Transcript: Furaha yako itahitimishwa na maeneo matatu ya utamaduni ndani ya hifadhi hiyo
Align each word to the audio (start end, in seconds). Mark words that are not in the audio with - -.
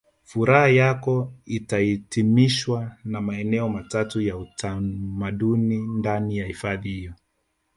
Furaha 0.23 0.67
yako 0.67 1.33
itahitimishwa 1.45 2.95
na 3.03 3.21
maeneo 3.21 3.69
matatu 3.69 4.21
ya 4.21 4.37
utamaduni 4.37 5.77
ndani 5.77 6.37
ya 6.37 6.45
hifadhi 6.45 6.89
hiyo 6.89 7.13